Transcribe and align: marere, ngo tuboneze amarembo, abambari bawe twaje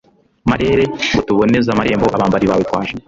marere, 0.49 0.83
ngo 1.11 1.21
tuboneze 1.27 1.67
amarembo, 1.73 2.05
abambari 2.15 2.45
bawe 2.49 2.63
twaje 2.67 2.93